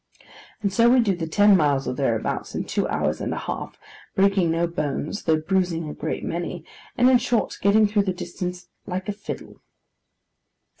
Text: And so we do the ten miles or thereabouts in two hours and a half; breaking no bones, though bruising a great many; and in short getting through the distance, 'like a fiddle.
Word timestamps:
And 0.63 0.73
so 0.73 0.89
we 0.89 0.99
do 0.99 1.15
the 1.15 1.27
ten 1.27 1.55
miles 1.55 1.87
or 1.87 1.93
thereabouts 1.93 2.55
in 2.55 2.63
two 2.63 2.87
hours 2.87 3.21
and 3.21 3.31
a 3.31 3.37
half; 3.37 3.77
breaking 4.15 4.49
no 4.49 4.65
bones, 4.65 5.25
though 5.25 5.37
bruising 5.37 5.87
a 5.87 5.93
great 5.93 6.23
many; 6.23 6.65
and 6.97 7.07
in 7.07 7.19
short 7.19 7.59
getting 7.61 7.85
through 7.85 8.05
the 8.05 8.11
distance, 8.13 8.67
'like 8.87 9.07
a 9.09 9.13
fiddle. 9.13 9.61